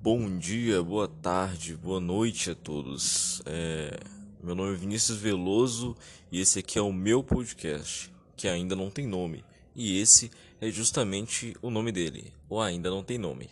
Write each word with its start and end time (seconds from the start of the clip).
Bom 0.00 0.38
dia, 0.38 0.82
boa 0.82 1.06
tarde, 1.06 1.76
boa 1.76 2.00
noite 2.00 2.50
a 2.50 2.54
todos. 2.54 3.42
É, 3.44 4.00
meu 4.42 4.54
nome 4.54 4.72
é 4.74 4.76
Vinícius 4.76 5.18
Veloso 5.18 5.94
e 6.32 6.40
esse 6.40 6.58
aqui 6.58 6.78
é 6.78 6.82
o 6.82 6.92
meu 6.92 7.22
podcast, 7.22 8.10
que 8.34 8.48
ainda 8.48 8.74
não 8.74 8.90
tem 8.90 9.06
nome. 9.06 9.44
E 9.76 10.00
esse 10.00 10.30
é 10.60 10.70
justamente 10.70 11.54
o 11.60 11.70
nome 11.70 11.92
dele, 11.92 12.32
ou 12.48 12.60
ainda 12.60 12.90
não 12.90 13.04
tem 13.04 13.18
nome. 13.18 13.50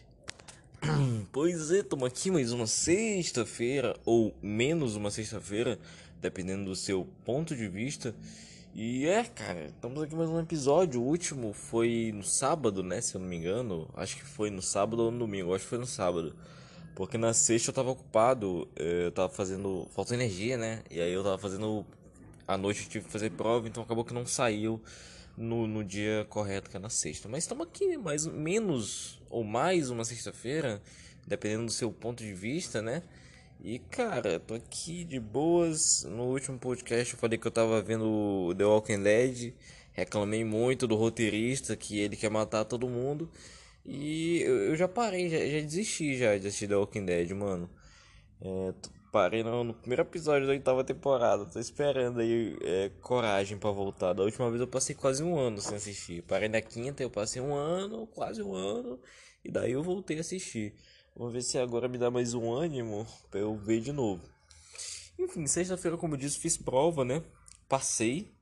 Pois 1.30 1.70
é, 1.70 1.80
estamos 1.80 2.06
aqui 2.06 2.30
mais 2.30 2.52
uma 2.52 2.66
sexta-feira, 2.66 3.94
ou 4.04 4.34
menos 4.42 4.96
uma 4.96 5.10
sexta-feira, 5.10 5.78
dependendo 6.20 6.64
do 6.64 6.74
seu 6.74 7.06
ponto 7.24 7.54
de 7.54 7.68
vista. 7.68 8.14
E 8.72 9.04
é, 9.04 9.24
cara, 9.24 9.66
estamos 9.66 10.00
aqui 10.00 10.14
mais 10.14 10.30
um 10.30 10.38
episódio. 10.38 11.02
O 11.02 11.04
último 11.04 11.52
foi 11.52 12.12
no 12.14 12.22
sábado, 12.22 12.84
né? 12.84 13.00
Se 13.00 13.16
eu 13.16 13.20
não 13.20 13.28
me 13.28 13.36
engano. 13.36 13.88
Acho 13.96 14.16
que 14.16 14.24
foi 14.24 14.48
no 14.48 14.62
sábado 14.62 15.02
ou 15.02 15.10
no 15.10 15.18
domingo. 15.18 15.52
Acho 15.52 15.64
que 15.64 15.70
foi 15.70 15.78
no 15.78 15.86
sábado. 15.86 16.36
Porque 16.94 17.18
na 17.18 17.32
sexta 17.34 17.70
eu 17.70 17.74
tava 17.74 17.90
ocupado. 17.90 18.68
Eh, 18.76 19.06
eu 19.06 19.12
tava 19.12 19.28
fazendo. 19.28 19.88
Falta 19.90 20.14
energia, 20.14 20.56
né? 20.56 20.84
E 20.88 21.00
aí 21.00 21.12
eu 21.12 21.24
tava 21.24 21.36
fazendo. 21.36 21.84
À 22.46 22.56
noite 22.56 22.84
eu 22.84 22.88
tive 22.88 23.06
que 23.06 23.10
fazer 23.10 23.30
prova, 23.30 23.66
então 23.66 23.82
acabou 23.82 24.04
que 24.04 24.14
não 24.14 24.24
saiu 24.24 24.80
no, 25.36 25.66
no 25.66 25.84
dia 25.84 26.26
correto, 26.28 26.70
que 26.70 26.76
é 26.76 26.80
na 26.80 26.90
sexta. 26.90 27.28
Mas 27.28 27.44
estamos 27.44 27.66
aqui, 27.66 27.96
mais 27.96 28.24
menos 28.26 29.20
ou 29.28 29.42
mais 29.44 29.90
uma 29.90 30.04
sexta-feira, 30.04 30.80
dependendo 31.26 31.66
do 31.66 31.72
seu 31.72 31.90
ponto 31.92 32.22
de 32.22 32.32
vista, 32.34 32.80
né? 32.80 33.02
E 33.62 33.78
cara, 33.78 34.40
tô 34.40 34.54
aqui 34.54 35.04
de 35.04 35.20
boas. 35.20 36.04
No 36.04 36.24
último 36.24 36.58
podcast 36.58 37.12
eu 37.12 37.20
falei 37.20 37.38
que 37.38 37.46
eu 37.46 37.50
tava 37.50 37.82
vendo 37.82 38.54
The 38.56 38.64
Walking 38.64 39.02
Dead. 39.02 39.52
Reclamei 39.92 40.44
muito 40.44 40.86
do 40.86 40.96
roteirista 40.96 41.76
que 41.76 41.98
ele 41.98 42.16
quer 42.16 42.30
matar 42.30 42.64
todo 42.64 42.88
mundo. 42.88 43.30
E 43.84 44.40
eu, 44.40 44.56
eu 44.70 44.76
já 44.76 44.88
parei, 44.88 45.28
já, 45.28 45.38
já, 45.38 45.60
desisti 45.60 46.16
já 46.16 46.38
de 46.38 46.46
assistir 46.46 46.68
The 46.68 46.76
Walking 46.76 47.04
Dead, 47.04 47.30
mano. 47.32 47.68
É, 48.40 48.72
parei 49.12 49.42
no, 49.42 49.62
no, 49.62 49.74
primeiro 49.74 50.02
episódio 50.02 50.46
da 50.46 50.54
oitava 50.54 50.82
temporada. 50.82 51.44
Tô 51.44 51.60
esperando 51.60 52.20
aí 52.20 52.56
é, 52.62 52.90
coragem 53.02 53.58
para 53.58 53.70
voltar. 53.70 54.14
Da 54.14 54.22
última 54.22 54.48
vez 54.48 54.62
eu 54.62 54.68
passei 54.68 54.94
quase 54.96 55.22
um 55.22 55.38
ano 55.38 55.60
sem 55.60 55.76
assistir. 55.76 56.22
Parei 56.22 56.48
na 56.48 56.62
quinta, 56.62 57.02
eu 57.02 57.10
passei 57.10 57.42
um 57.42 57.54
ano, 57.54 58.06
quase 58.06 58.42
um 58.42 58.54
ano. 58.54 58.98
E 59.44 59.50
daí 59.50 59.72
eu 59.72 59.82
voltei 59.82 60.16
a 60.16 60.20
assistir. 60.20 60.74
Vamos 61.20 61.34
ver 61.34 61.42
se 61.42 61.58
agora 61.58 61.86
me 61.86 61.98
dá 61.98 62.10
mais 62.10 62.32
um 62.32 62.50
ânimo 62.50 63.06
pra 63.30 63.40
eu 63.40 63.54
ver 63.54 63.82
de 63.82 63.92
novo. 63.92 64.26
Enfim, 65.18 65.46
sexta-feira, 65.46 65.98
como 65.98 66.14
eu 66.14 66.18
disse, 66.18 66.38
fiz 66.38 66.56
prova, 66.56 67.04
né? 67.04 67.22
Passei. 67.68 68.32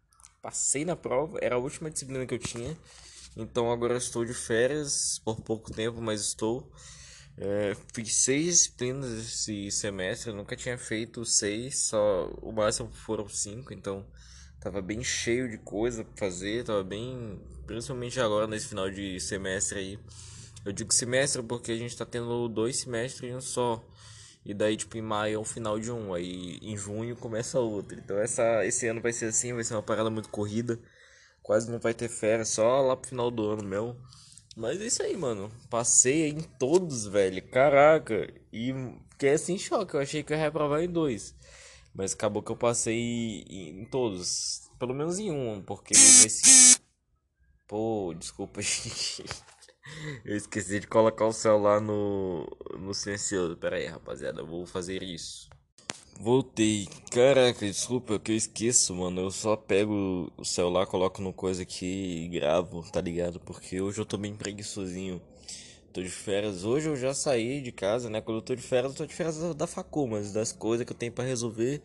Passei 0.40 0.84
na 0.84 0.94
prova. 0.94 1.40
Era 1.42 1.56
a 1.56 1.58
última 1.58 1.90
disciplina 1.90 2.24
que 2.24 2.32
eu 2.32 2.38
tinha. 2.38 2.78
Então 3.36 3.72
agora 3.72 3.96
estou 3.96 4.24
de 4.24 4.32
férias 4.32 5.20
por 5.24 5.40
pouco 5.40 5.72
tempo, 5.72 6.00
mas 6.00 6.20
estou. 6.20 6.70
É, 7.36 7.76
fiz 7.92 8.14
seis 8.14 8.44
disciplinas 8.44 9.10
esse 9.10 9.72
semestre. 9.72 10.30
Eu 10.30 10.36
nunca 10.36 10.54
tinha 10.54 10.78
feito 10.78 11.24
seis, 11.24 11.78
só 11.88 12.30
o 12.40 12.52
máximo 12.52 12.92
foram 12.92 13.28
cinco. 13.28 13.74
Então 13.74 14.06
tava 14.60 14.80
bem 14.80 15.02
cheio 15.02 15.50
de 15.50 15.58
coisa 15.58 16.04
pra 16.04 16.28
fazer. 16.28 16.62
Tava 16.62 16.84
bem. 16.84 17.40
Principalmente 17.66 18.20
agora 18.20 18.46
nesse 18.46 18.68
final 18.68 18.88
de 18.88 19.18
semestre 19.18 19.80
aí 19.80 19.98
eu 20.68 20.72
digo 20.72 20.92
semestre 20.92 21.42
porque 21.42 21.72
a 21.72 21.76
gente 21.76 21.96
tá 21.96 22.04
tendo 22.04 22.46
dois 22.46 22.76
semestres 22.76 23.30
em 23.30 23.34
um 23.34 23.40
só. 23.40 23.82
E 24.44 24.52
daí, 24.52 24.76
tipo, 24.76 24.98
em 24.98 25.02
maio 25.02 25.36
é 25.36 25.38
o 25.38 25.44
final 25.44 25.80
de 25.80 25.90
um, 25.90 26.12
aí 26.12 26.58
em 26.60 26.76
junho 26.76 27.16
começa 27.16 27.58
outro. 27.58 27.98
Então 27.98 28.18
essa, 28.18 28.66
esse 28.66 28.86
ano 28.86 29.00
vai 29.00 29.12
ser 29.12 29.26
assim, 29.26 29.54
vai 29.54 29.64
ser 29.64 29.74
uma 29.74 29.82
parada 29.82 30.10
muito 30.10 30.28
corrida. 30.28 30.78
Quase 31.42 31.70
não 31.70 31.78
vai 31.78 31.94
ter 31.94 32.10
férias, 32.10 32.50
só 32.50 32.82
lá 32.82 32.94
pro 32.94 33.08
final 33.08 33.30
do 33.30 33.48
ano 33.48 33.62
meu. 33.62 33.96
Mas 34.54 34.78
é 34.82 34.86
isso 34.86 35.02
aí, 35.02 35.16
mano. 35.16 35.50
Passei 35.70 36.28
em 36.28 36.40
todos, 36.40 37.06
velho. 37.06 37.42
Caraca. 37.48 38.30
E 38.52 38.74
fiquei 39.12 39.30
assim 39.30 39.54
em 39.54 39.58
choque. 39.58 39.94
Eu 39.94 40.00
achei 40.00 40.22
que 40.22 40.34
eu 40.34 40.36
ia 40.36 40.42
reprovar 40.44 40.82
em 40.82 40.88
dois. 40.88 41.34
Mas 41.94 42.12
acabou 42.12 42.42
que 42.42 42.52
eu 42.52 42.56
passei 42.56 43.44
em 43.48 43.86
todos. 43.86 44.68
Pelo 44.78 44.94
menos 44.94 45.18
em 45.18 45.30
um, 45.30 45.62
porque 45.62 45.94
nesse. 45.94 46.78
Pô, 47.66 48.14
desculpa, 48.18 48.60
gente. 48.62 49.24
Eu 50.24 50.36
esqueci 50.36 50.80
de 50.80 50.86
colocar 50.86 51.26
o 51.26 51.32
celular 51.32 51.80
no, 51.80 52.46
no 52.78 52.92
silencioso. 52.94 53.56
Pera 53.56 53.76
aí, 53.76 53.86
rapaziada, 53.86 54.40
eu 54.40 54.46
vou 54.46 54.66
fazer 54.66 55.02
isso. 55.02 55.48
Voltei. 56.20 56.88
Caraca, 57.12 57.64
desculpa 57.64 58.18
que 58.18 58.32
eu 58.32 58.36
esqueço, 58.36 58.92
mano. 58.92 59.20
Eu 59.20 59.30
só 59.30 59.56
pego 59.56 60.32
o 60.36 60.44
celular, 60.44 60.84
coloco 60.86 61.22
no 61.22 61.32
coisa 61.32 61.62
aqui 61.62 62.24
e 62.24 62.28
gravo, 62.28 62.82
tá 62.90 63.00
ligado? 63.00 63.38
Porque 63.38 63.80
hoje 63.80 64.00
eu 64.00 64.04
tô 64.04 64.18
bem 64.18 64.34
preguiçosinho. 64.34 65.22
Tô 65.92 66.02
de 66.02 66.10
férias. 66.10 66.64
Hoje 66.64 66.88
eu 66.88 66.96
já 66.96 67.14
saí 67.14 67.60
de 67.60 67.70
casa, 67.70 68.10
né? 68.10 68.20
Quando 68.20 68.38
eu 68.38 68.42
tô 68.42 68.54
de 68.54 68.62
férias, 68.62 68.92
eu 68.92 68.98
tô 68.98 69.06
de 69.06 69.14
férias 69.14 69.54
da, 69.54 69.66
facul, 69.66 70.08
mas 70.08 70.32
das 70.32 70.50
coisas 70.50 70.84
que 70.84 70.92
eu 70.92 70.96
tenho 70.96 71.12
para 71.12 71.24
resolver 71.24 71.80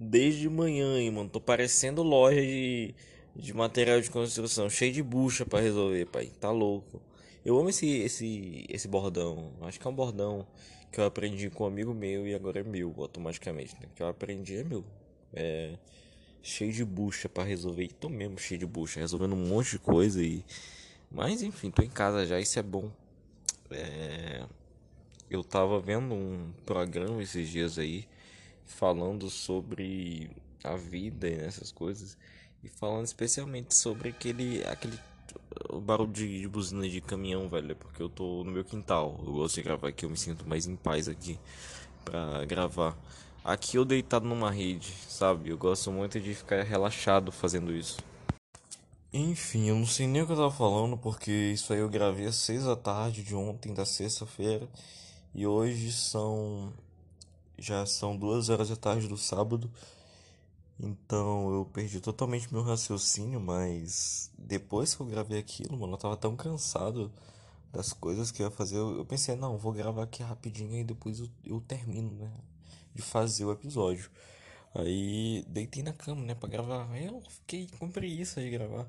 desde 0.00 0.48
manhã, 0.48 0.98
hein, 0.98 1.10
mano. 1.12 1.30
Tô 1.30 1.40
parecendo 1.40 2.02
loja 2.02 2.40
de, 2.40 2.92
de 3.36 3.54
material 3.54 4.00
de 4.00 4.10
construção, 4.10 4.68
cheio 4.68 4.92
de 4.92 5.02
bucha 5.02 5.46
para 5.46 5.60
resolver, 5.60 6.06
pai. 6.06 6.30
Tá 6.40 6.50
louco. 6.50 7.00
Eu 7.46 7.56
amo 7.60 7.70
esse, 7.70 7.88
esse, 7.98 8.66
esse 8.68 8.88
bordão. 8.88 9.52
Acho 9.60 9.78
que 9.78 9.86
é 9.86 9.90
um 9.90 9.94
bordão 9.94 10.44
que 10.90 10.98
eu 10.98 11.04
aprendi 11.04 11.48
com 11.48 11.62
um 11.62 11.68
amigo 11.68 11.94
meu 11.94 12.26
e 12.26 12.34
agora 12.34 12.58
é 12.58 12.64
meu 12.64 12.92
automaticamente. 12.98 13.72
Né? 13.80 13.86
Que 13.94 14.02
eu 14.02 14.08
aprendi 14.08 14.56
é 14.56 14.64
meu. 14.64 14.84
É 15.32 15.78
cheio 16.42 16.72
de 16.72 16.84
bucha 16.84 17.28
para 17.28 17.44
resolver. 17.44 17.84
E 17.84 17.88
tô 17.88 18.08
mesmo 18.08 18.36
cheio 18.36 18.58
de 18.58 18.66
bucha, 18.66 18.98
resolvendo 18.98 19.34
um 19.34 19.46
monte 19.46 19.70
de 19.70 19.78
coisa 19.78 20.20
e. 20.20 20.44
Mas 21.08 21.40
enfim, 21.40 21.70
tô 21.70 21.82
em 21.82 21.88
casa 21.88 22.26
já, 22.26 22.40
isso 22.40 22.58
é 22.58 22.62
bom. 22.64 22.90
É... 23.70 24.44
Eu 25.30 25.44
tava 25.44 25.78
vendo 25.78 26.16
um 26.16 26.52
programa 26.64 27.22
esses 27.22 27.48
dias 27.48 27.78
aí 27.78 28.08
falando 28.64 29.30
sobre 29.30 30.32
a 30.64 30.74
vida 30.74 31.28
e 31.28 31.34
essas 31.34 31.70
coisas. 31.70 32.18
E 32.64 32.68
falando 32.68 33.04
especialmente 33.04 33.72
sobre 33.72 34.08
aquele, 34.08 34.64
aquele 34.64 34.98
o 35.70 35.80
barulho 35.80 36.12
de, 36.12 36.40
de 36.40 36.48
buzina 36.48 36.88
de 36.88 37.00
caminhão, 37.00 37.48
velho, 37.48 37.72
é 37.72 37.74
porque 37.74 38.02
eu 38.02 38.08
tô 38.08 38.44
no 38.44 38.50
meu 38.50 38.64
quintal. 38.64 39.20
Eu 39.26 39.32
gosto 39.32 39.56
de 39.56 39.62
gravar 39.62 39.88
aqui, 39.88 40.04
eu 40.04 40.10
me 40.10 40.16
sinto 40.16 40.48
mais 40.48 40.66
em 40.66 40.76
paz 40.76 41.08
aqui 41.08 41.38
pra 42.04 42.44
gravar. 42.44 42.96
Aqui 43.44 43.76
eu 43.76 43.84
deitado 43.84 44.26
numa 44.26 44.50
rede, 44.50 44.92
sabe? 45.08 45.50
Eu 45.50 45.58
gosto 45.58 45.92
muito 45.92 46.20
de 46.20 46.34
ficar 46.34 46.62
relaxado 46.62 47.30
fazendo 47.30 47.72
isso. 47.72 47.98
Enfim, 49.12 49.68
eu 49.68 49.76
não 49.76 49.86
sei 49.86 50.06
nem 50.06 50.22
o 50.22 50.26
que 50.26 50.32
eu 50.32 50.36
tava 50.36 50.50
falando, 50.50 50.96
porque 50.96 51.30
isso 51.30 51.72
aí 51.72 51.78
eu 51.78 51.88
gravei 51.88 52.26
às 52.26 52.36
seis 52.36 52.64
da 52.64 52.76
tarde 52.76 53.22
de 53.22 53.34
ontem, 53.34 53.72
da 53.72 53.86
sexta-feira. 53.86 54.68
E 55.34 55.46
hoje 55.46 55.92
são. 55.92 56.72
Já 57.58 57.86
são 57.86 58.16
duas 58.16 58.48
horas 58.48 58.68
da 58.68 58.76
tarde 58.76 59.08
do 59.08 59.16
sábado. 59.16 59.70
Então 60.78 61.50
eu 61.54 61.64
perdi 61.72 62.00
totalmente 62.00 62.52
meu 62.52 62.62
raciocínio, 62.62 63.40
mas 63.40 64.30
depois 64.38 64.94
que 64.94 65.00
eu 65.00 65.06
gravei 65.06 65.38
aquilo, 65.38 65.78
mano, 65.78 65.94
eu 65.94 65.98
tava 65.98 66.16
tão 66.16 66.36
cansado 66.36 67.10
das 67.72 67.92
coisas 67.92 68.30
que 68.30 68.42
eu 68.42 68.46
ia 68.46 68.50
fazer. 68.50 68.76
Eu, 68.76 68.98
eu 68.98 69.04
pensei, 69.04 69.36
não, 69.36 69.58
vou 69.58 69.72
gravar 69.72 70.04
aqui 70.04 70.22
rapidinho 70.22 70.76
e 70.76 70.84
depois 70.84 71.20
eu, 71.20 71.28
eu 71.44 71.60
termino, 71.60 72.10
né? 72.12 72.30
De 72.94 73.02
fazer 73.02 73.44
o 73.44 73.52
episódio. 73.52 74.10
Aí 74.74 75.44
deitei 75.48 75.82
na 75.82 75.92
cama, 75.92 76.22
né, 76.22 76.34
pra 76.34 76.48
gravar. 76.48 76.90
Aí 76.92 77.06
eu 77.06 77.22
fiquei 77.28 77.68
com 77.78 77.90
preguiça 77.90 78.40
de 78.42 78.50
gravar. 78.50 78.86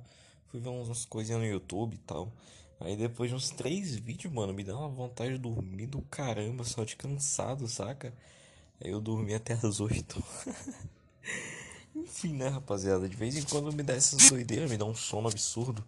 Fui 0.47 0.59
ver 0.59 0.69
umas 0.69 1.05
coisinhas 1.05 1.41
no 1.41 1.47
YouTube 1.47 1.95
e 1.95 1.99
tal. 1.99 2.31
Aí 2.79 2.95
depois 2.95 3.29
de 3.29 3.35
uns 3.35 3.49
três 3.49 3.95
vídeos, 3.95 4.33
mano, 4.33 4.53
me 4.53 4.63
dá 4.63 4.77
uma 4.77 4.89
vontade 4.89 5.33
de 5.33 5.39
dormir 5.39 5.87
do 5.87 6.01
caramba, 6.03 6.63
só 6.63 6.83
de 6.83 6.95
cansado, 6.95 7.67
saca? 7.67 8.13
Aí 8.83 8.91
eu 8.91 9.01
dormi 9.01 9.33
até 9.33 9.53
as 9.53 9.79
oito. 9.79 10.23
Enfim, 12.07 12.33
né, 12.33 12.47
rapaziada? 12.47 13.07
De 13.07 13.15
vez 13.17 13.35
em 13.35 13.43
quando 13.43 13.71
me 13.73 13.83
dá 13.83 13.93
essas 13.93 14.29
doideiras, 14.29 14.71
me 14.71 14.77
dá 14.77 14.85
um 14.85 14.95
sono 14.95 15.27
absurdo. 15.27 15.83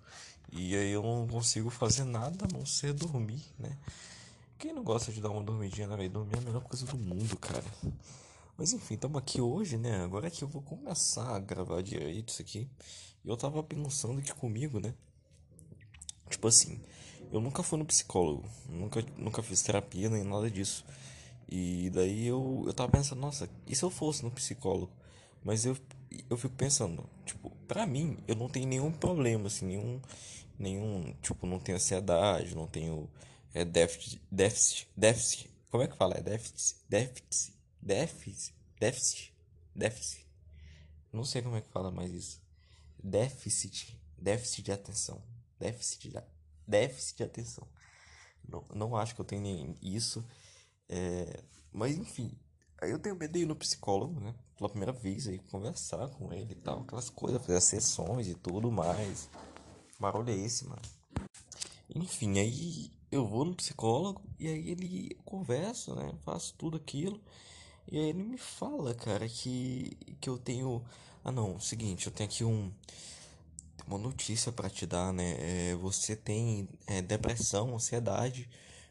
E 0.52 0.76
aí 0.76 0.92
eu 0.92 1.02
não 1.02 1.26
consigo 1.26 1.70
fazer 1.70 2.04
nada 2.04 2.46
a 2.46 2.54
não 2.54 2.66
ser 2.66 2.92
dormir, 2.92 3.42
né? 3.58 3.78
Quem 4.58 4.74
não 4.74 4.84
gosta 4.84 5.14
de 5.14 5.22
dar 5.22 5.30
uma 5.30 5.42
dormidinha, 5.42 5.88
né, 5.88 5.96
velho? 5.96 6.10
Dormir 6.10 6.36
é 6.36 6.40
a 6.40 6.42
melhor 6.42 6.64
coisa 6.64 6.86
do 6.86 6.98
mundo, 6.98 7.38
cara. 7.38 7.64
Mas 8.58 8.74
enfim, 8.74 8.96
estamos 8.96 9.18
aqui 9.18 9.40
hoje, 9.40 9.78
né? 9.78 10.04
Agora 10.04 10.28
é 10.28 10.30
que 10.30 10.44
eu 10.44 10.48
vou 10.50 10.62
começar 10.62 11.36
a 11.36 11.40
gravar 11.40 11.82
direito 11.82 12.28
isso 12.28 12.42
aqui. 12.42 12.68
E 13.24 13.30
eu 13.30 13.38
tava 13.38 13.64
pensando 13.64 14.22
que 14.22 14.34
comigo, 14.34 14.82
né? 14.82 14.94
Tipo 16.30 16.50
assim, 16.50 16.82
eu 17.32 17.40
nunca 17.40 17.64
fui 17.64 17.80
no 17.80 17.86
psicólogo. 17.86 18.44
Nunca, 18.68 19.02
nunca 19.18 19.42
fiz 19.42 19.62
terapia 19.62 20.10
nem 20.10 20.26
nada 20.26 20.52
disso. 20.52 20.84
E 21.48 21.90
daí 21.92 22.28
eu, 22.28 22.66
eu 22.68 22.74
tava 22.74 22.92
pensando, 22.92 23.22
nossa, 23.22 23.50
e 23.66 23.74
se 23.74 23.84
eu 23.84 23.90
fosse 23.90 24.24
no 24.24 24.32
psicólogo? 24.32 24.92
Mas 25.44 25.66
eu, 25.66 25.78
eu 26.30 26.38
fico 26.38 26.56
pensando, 26.56 27.08
tipo, 27.26 27.52
pra 27.68 27.86
mim, 27.86 28.18
eu 28.28 28.36
não 28.36 28.50
tenho 28.50 28.68
nenhum 28.68 28.92
problema, 28.92 29.48
assim, 29.48 29.66
nenhum, 29.68 30.02
nenhum, 30.58 31.14
tipo, 31.22 31.46
não 31.46 31.60
tenho 31.60 31.78
ansiedade, 31.78 32.56
não 32.56 32.68
tenho 32.68 33.10
é, 33.54 33.64
déficit, 33.66 34.22
déficit, 34.32 34.88
déficit, 34.96 35.50
como 35.70 35.84
é 35.84 35.88
que 35.88 35.96
fala? 35.96 36.16
É 36.16 36.22
déficit, 36.22 36.78
déficit, 36.90 37.54
déficit, 37.82 38.56
déficit, 38.80 39.34
déficit, 39.76 40.26
não 41.14 41.24
sei 41.24 41.42
como 41.42 41.56
é 41.56 41.62
que 41.62 41.70
fala 41.70 41.92
mais 41.92 42.12
isso, 42.12 42.42
déficit, 43.04 43.98
déficit 44.18 44.64
de 44.64 44.72
atenção, 44.72 45.22
déficit 45.60 46.10
de, 46.10 46.24
déficit 46.68 47.18
de 47.18 47.24
atenção, 47.24 47.68
não, 48.48 48.66
não 48.74 48.96
acho 48.96 49.16
que 49.16 49.22
eu 49.22 49.26
tenho 49.26 49.76
isso, 49.82 50.26
É, 50.92 51.44
mas 51.72 51.96
enfim, 51.96 52.32
aí 52.82 52.92
eu 52.92 53.00
tenho 53.00 53.16
medo 53.16 53.34
de 53.34 53.40
ir 53.40 53.46
no 53.46 53.56
psicólogo, 53.56 54.20
né? 54.20 54.34
Pela 54.58 54.70
primeira 54.70 54.92
vez 54.92 55.28
aí, 55.28 55.40
conversar 55.40 56.08
com 56.10 56.34
ele 56.34 56.52
e 56.52 56.56
tal, 56.56 56.82
aquelas 56.82 57.10
coisas, 57.10 57.42
fazer 57.42 57.58
as 57.58 57.64
sessões 57.64 58.28
e 58.28 58.36
tudo 58.36 58.72
mais. 58.72 59.30
Barulho 60.00 60.32
é 60.32 60.36
esse, 60.36 60.66
mano. 60.66 60.82
Enfim, 61.94 62.40
aí 62.40 62.92
eu 63.12 63.26
vou 63.26 63.44
no 63.46 63.56
psicólogo 63.56 64.22
e 64.40 64.48
aí 64.48 64.70
ele 64.70 65.18
conversa, 65.26 65.96
né? 65.96 66.14
Faço 66.24 66.54
tudo 66.56 66.78
aquilo. 66.78 67.20
E 67.92 67.98
aí 67.98 68.10
ele 68.10 68.24
me 68.24 68.38
fala, 68.38 68.94
cara, 68.94 69.28
que, 69.28 69.98
que 70.22 70.30
eu 70.30 70.38
tenho. 70.38 70.84
Ah 71.24 71.32
não, 71.32 71.60
seguinte, 71.60 72.08
eu 72.08 72.14
tenho 72.14 72.30
aqui 72.30 72.44
um. 72.44 72.72
Uma 73.88 73.98
notícia 73.98 74.52
para 74.52 74.70
te 74.70 74.86
dar, 74.86 75.12
né? 75.12 75.36
É, 75.72 75.76
você 75.76 76.16
tem 76.16 76.70
é, 76.86 77.02
depressão, 77.02 77.74
ansiedade. 77.74 78.48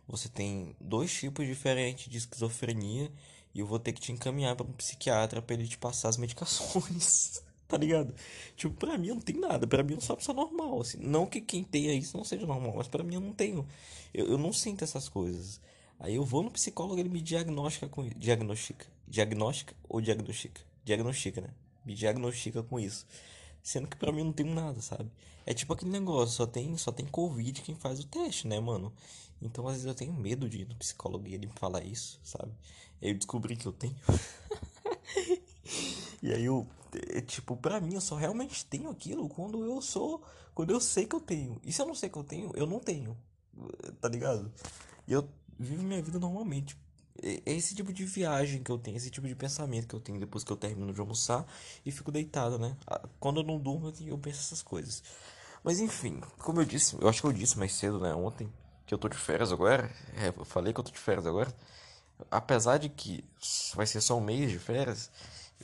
Você 0.08 0.29
tem 0.29 0.75
dois 0.81 1.12
tipos 1.12 1.46
diferentes 1.46 2.11
de 2.11 2.19
esquizofrenia. 2.19 3.12
E 3.58 3.60
eu 3.60 3.66
vou 3.66 3.81
ter 3.81 3.93
que 3.93 4.00
te 4.00 4.12
encaminhar 4.12 4.55
para 4.55 4.64
um 4.64 4.72
psiquiatra 4.72 5.43
para 5.43 5.55
ele 5.55 5.66
te 5.66 5.76
passar 5.76 6.10
as 6.10 6.16
medicações. 6.16 7.43
tá 7.66 7.76
ligado? 7.76 8.14
Tipo, 8.56 8.72
pra 8.76 8.96
mim 8.96 9.08
não 9.08 9.20
tem 9.20 9.37
nada. 9.37 9.66
Pra 9.66 9.82
mim 9.82 9.94
eu 9.94 9.99
uma 9.99 10.16
pessoa 10.16 10.32
normal, 10.32 10.81
assim. 10.81 10.99
Não 11.00 11.26
que 11.26 11.40
quem 11.40 11.64
tenha 11.64 11.93
isso 11.93 12.16
não 12.16 12.22
seja 12.22 12.46
normal, 12.46 12.75
mas 12.76 12.87
pra 12.87 13.02
mim 13.02 13.16
eu 13.16 13.20
não 13.20 13.32
tenho. 13.32 13.66
Eu, 14.14 14.28
eu 14.28 14.38
não 14.38 14.52
sinto 14.52 14.84
essas 14.84 15.08
coisas. 15.08 15.60
Aí 15.99 16.14
eu 16.14 16.25
vou 16.25 16.44
no 16.44 16.52
psicólogo, 16.52 17.00
ele 17.00 17.08
me 17.08 17.20
diagnostica 17.20 17.88
com. 17.88 18.08
Diagnostica. 18.10 18.87
Diagnóstica 19.08 19.75
ou 19.88 20.00
diagnostica? 20.00 20.60
Diagnostica, 20.84 21.40
né? 21.40 21.50
Me 21.84 21.96
diagnostica 21.96 22.62
com 22.62 22.78
isso. 22.78 23.08
Sendo 23.69 23.87
que 23.87 23.99
pra 23.99 24.11
mim 24.11 24.25
não 24.25 24.32
tem 24.32 24.47
nada, 24.47 24.81
sabe? 24.81 25.12
É 25.44 25.53
tipo 25.53 25.75
aquele 25.75 25.91
negócio, 25.91 26.35
só 26.35 26.47
tem, 26.47 26.75
só 26.79 26.91
tem 26.91 27.05
Covid 27.05 27.61
quem 27.61 27.75
faz 27.75 28.00
o 28.00 28.06
teste, 28.06 28.49
né, 28.49 28.59
mano? 28.59 28.91
Então 29.43 29.67
às 29.69 29.75
vezes 29.75 29.87
eu 29.87 29.94
tenho 29.94 30.15
medo 30.15 30.49
de 30.49 30.62
ir 30.62 30.69
no 30.69 30.75
psicólogo 30.76 31.29
e 31.29 31.35
ele 31.35 31.49
me 31.49 31.53
falar 31.53 31.85
isso, 31.85 32.19
sabe? 32.25 32.50
Eu 33.03 33.12
descobri 33.12 33.56
que 33.56 33.67
eu 33.67 33.73
tenho. 33.75 33.94
e 36.23 36.32
aí 36.32 36.47
eu, 36.47 36.67
é, 37.11 37.20
tipo, 37.20 37.59
pra 37.59 37.79
mim 37.79 37.93
eu 37.93 38.00
só 38.00 38.17
realmente 38.17 38.65
tenho 38.65 38.88
aquilo 38.88 39.29
quando 39.29 39.62
eu 39.62 39.82
sou, 39.82 40.23
quando 40.55 40.70
eu 40.70 40.81
sei 40.81 41.05
que 41.05 41.15
eu 41.15 41.20
tenho. 41.20 41.61
E 41.62 41.70
se 41.70 41.82
eu 41.82 41.87
não 41.87 41.94
sei 41.94 42.09
que 42.09 42.17
eu 42.17 42.25
tenho, 42.25 42.50
eu 42.55 42.67
não 42.67 42.81
tenho. 42.81 43.15
Tá 44.00 44.09
ligado? 44.09 44.50
E 45.06 45.12
eu 45.12 45.29
vivo 45.59 45.82
minha 45.82 46.00
vida 46.00 46.19
normalmente. 46.19 46.75
É, 47.23 47.43
esse 47.47 47.75
tipo 47.75 47.93
de 47.93 48.05
viagem 48.05 48.62
que 48.62 48.70
eu 48.70 48.79
tenho, 48.79 48.97
esse 48.97 49.11
tipo 49.11 49.26
de 49.26 49.35
pensamento 49.35 49.88
que 49.88 49.94
eu 49.94 50.00
tenho 50.00 50.19
depois 50.19 50.44
que 50.44 50.53
eu 50.53 50.56
termino 50.56 50.93
de 50.93 51.00
almoçar 51.00 51.47
e 51.85 51.91
fico 51.91 52.11
deitado, 52.12 52.59
né? 52.59 52.76
Quando 53.19 53.41
eu 53.41 53.44
não 53.44 53.59
durmo, 53.59 53.93
eu 54.06 54.19
penso 54.19 54.41
essas 54.41 54.62
coisas. 54.62 55.03
Mas 55.62 55.81
enfim, 55.81 56.20
como 56.38 56.61
eu 56.61 56.65
disse, 56.65 56.97
eu 57.00 57.09
acho 57.09 57.20
que 57.20 57.26
eu 57.26 57.32
disse 57.32 57.59
mais 57.59 57.75
cedo, 57.75 57.99
né, 57.99 58.15
ontem, 58.15 58.50
que 58.87 58.94
eu 58.94 58.99
tô 58.99 59.09
de 59.09 59.17
férias 59.17 59.53
agora. 59.53 59.91
É, 60.17 60.29
eu 60.29 60.44
falei 60.44 60.73
que 60.73 60.81
eu 60.81 60.85
tô 60.85 60.91
de 60.91 60.99
férias 60.99 61.26
agora. 61.26 61.53
Apesar 62.31 62.79
de 62.79 62.88
que 62.88 63.25
vai 63.75 63.87
ser 63.87 64.00
só 64.00 64.17
um 64.17 64.20
mês 64.20 64.50
de 64.50 64.59
férias, 64.59 65.11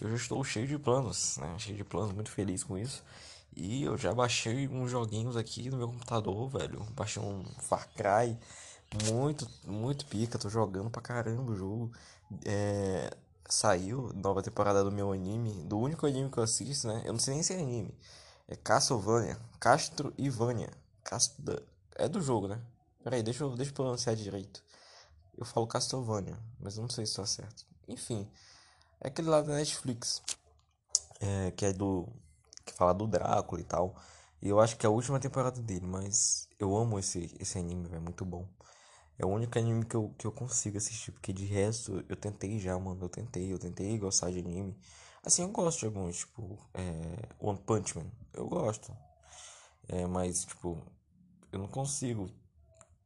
eu 0.00 0.08
já 0.10 0.16
estou 0.16 0.42
cheio 0.44 0.66
de 0.66 0.78
planos, 0.78 1.36
né? 1.38 1.54
Cheio 1.58 1.76
de 1.76 1.84
planos, 1.84 2.12
muito 2.12 2.30
feliz 2.30 2.64
com 2.64 2.76
isso. 2.76 3.02
E 3.56 3.84
eu 3.84 3.96
já 3.96 4.12
baixei 4.12 4.66
uns 4.68 4.90
joguinhos 4.90 5.36
aqui 5.36 5.70
no 5.70 5.76
meu 5.76 5.88
computador, 5.88 6.48
velho. 6.48 6.80
Baixei 6.92 7.22
um 7.22 7.44
Far 7.60 7.88
Cry. 7.94 8.36
Muito, 9.02 9.48
muito 9.66 10.06
pica. 10.06 10.38
Tô 10.38 10.48
jogando 10.48 10.90
pra 10.90 11.02
caramba 11.02 11.52
o 11.52 11.56
jogo. 11.56 11.92
É, 12.44 13.10
saiu 13.48 14.12
nova 14.14 14.42
temporada 14.42 14.84
do 14.84 14.92
meu 14.92 15.12
anime. 15.12 15.64
Do 15.64 15.78
único 15.78 16.06
anime 16.06 16.30
que 16.30 16.38
eu 16.38 16.44
assisto, 16.44 16.88
né? 16.88 17.02
Eu 17.04 17.12
não 17.12 17.20
sei 17.20 17.34
nem 17.34 17.42
se 17.42 17.52
é 17.52 17.58
anime. 17.58 17.94
É 18.48 18.56
Castlevania. 18.56 19.38
Castro 19.58 20.12
e 20.16 20.28
Vânia. 20.30 20.70
Castro... 21.02 21.62
É 21.96 22.08
do 22.08 22.20
jogo, 22.20 22.48
né? 22.48 22.60
Peraí, 23.02 23.22
deixa 23.22 23.44
eu, 23.44 23.54
deixa 23.54 23.70
eu 23.70 23.74
pronunciar 23.74 24.16
direito. 24.16 24.62
Eu 25.36 25.44
falo 25.44 25.66
Castlevania, 25.66 26.38
mas 26.60 26.76
não 26.76 26.88
sei 26.88 27.04
se 27.06 27.16
tá 27.16 27.26
certo. 27.26 27.66
Enfim, 27.88 28.28
é 29.00 29.08
aquele 29.08 29.28
lá 29.28 29.42
da 29.42 29.54
Netflix. 29.54 30.22
É, 31.20 31.50
que 31.50 31.66
é 31.66 31.72
do. 31.72 32.08
Que 32.64 32.72
fala 32.72 32.94
do 32.94 33.06
Drácula 33.06 33.60
e 33.60 33.64
tal. 33.64 33.94
E 34.40 34.48
eu 34.48 34.60
acho 34.60 34.76
que 34.76 34.86
é 34.86 34.88
a 34.88 34.92
última 34.92 35.20
temporada 35.20 35.60
dele, 35.60 35.86
mas 35.86 36.48
eu 36.58 36.76
amo 36.76 36.98
esse, 36.98 37.34
esse 37.38 37.58
anime, 37.58 37.88
é 37.92 37.98
muito 37.98 38.24
bom. 38.24 38.46
É 39.18 39.24
o 39.24 39.28
único 39.28 39.58
anime 39.58 39.84
que 39.84 39.94
eu, 39.94 40.14
que 40.18 40.26
eu 40.26 40.32
consigo 40.32 40.76
assistir, 40.76 41.12
porque 41.12 41.32
de 41.32 41.44
resto 41.44 42.04
eu 42.08 42.16
tentei 42.16 42.58
já, 42.58 42.78
mano. 42.78 43.04
Eu 43.04 43.08
tentei, 43.08 43.52
eu 43.52 43.58
tentei 43.58 43.96
gostar 43.98 44.30
de 44.30 44.40
anime. 44.40 44.76
Assim, 45.24 45.42
eu 45.42 45.48
gosto 45.48 45.80
de 45.80 45.86
alguns, 45.86 46.18
tipo, 46.18 46.58
é, 46.74 47.28
One 47.38 47.58
Punch 47.58 47.96
Man. 47.96 48.06
Eu 48.32 48.46
gosto. 48.48 48.94
É, 49.88 50.06
mas, 50.06 50.44
tipo, 50.44 50.82
eu 51.52 51.58
não 51.58 51.68
consigo 51.68 52.30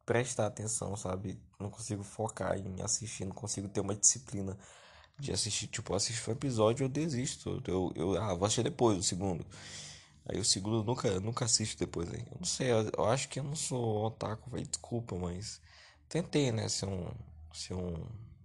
prestar 0.05 0.47
atenção, 0.47 0.95
sabe? 0.97 1.39
Não 1.59 1.69
consigo 1.69 2.03
focar 2.03 2.57
em 2.57 2.81
assistir, 2.81 3.25
não 3.25 3.35
consigo 3.35 3.69
ter 3.69 3.79
uma 3.81 3.95
disciplina 3.95 4.57
de 5.19 5.31
assistir. 5.31 5.67
Tipo, 5.67 5.93
eu 5.93 5.97
assisto 5.97 6.29
um 6.29 6.33
episódio 6.33 6.83
eu 6.85 6.89
desisto. 6.89 7.61
Eu, 7.67 7.91
eu, 7.95 8.17
ah, 8.21 8.33
vou 8.33 8.45
assistir 8.45 8.63
depois, 8.63 8.97
o 8.97 9.03
segundo. 9.03 9.45
Aí 10.25 10.39
o 10.39 10.45
segundo 10.45 10.77
eu 10.77 10.83
nunca, 10.83 11.19
nunca 11.19 11.45
assisto 11.45 11.77
depois 11.79 12.09
aí. 12.11 12.21
Eu 12.31 12.37
não 12.39 12.45
sei, 12.45 12.71
eu, 12.71 12.89
eu 12.97 13.05
acho 13.05 13.29
que 13.29 13.39
eu 13.39 13.43
não 13.43 13.55
sou 13.55 14.05
otaku, 14.05 14.49
velho. 14.49 14.67
Desculpa, 14.67 15.15
mas. 15.15 15.61
Tentei, 16.09 16.51
né, 16.51 16.67
ser 16.67 16.87
um. 16.87 17.07
Ser 17.53 17.75
um. 17.75 17.93